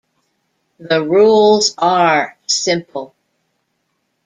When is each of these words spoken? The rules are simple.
The 0.79 1.05
rules 1.05 1.75
are 1.77 2.35
simple. 2.47 3.13